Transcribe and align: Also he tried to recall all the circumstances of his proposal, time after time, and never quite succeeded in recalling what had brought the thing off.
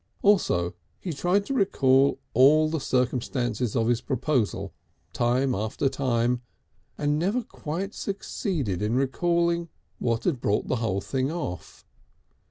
Also 0.23 0.73
he 0.99 1.13
tried 1.13 1.45
to 1.45 1.53
recall 1.53 2.17
all 2.33 2.69
the 2.69 2.79
circumstances 2.79 3.75
of 3.75 3.85
his 3.87 4.01
proposal, 4.01 4.73
time 5.13 5.53
after 5.53 5.87
time, 5.89 6.41
and 6.97 7.19
never 7.19 7.43
quite 7.43 7.93
succeeded 7.93 8.81
in 8.81 8.95
recalling 8.95 9.69
what 9.99 10.23
had 10.23 10.41
brought 10.41 10.67
the 10.67 11.01
thing 11.01 11.29
off. 11.31 11.85